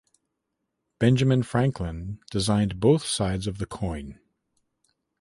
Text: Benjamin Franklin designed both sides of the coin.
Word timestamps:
Benjamin 0.97 1.43
Franklin 1.43 2.17
designed 2.31 2.79
both 2.79 3.05
sides 3.05 3.45
of 3.45 3.59
the 3.59 3.67
coin. 3.67 4.19